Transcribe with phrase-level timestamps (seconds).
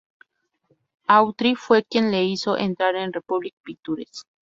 [1.07, 4.23] Autry fue quien le hizo entrar en Republic Pictures.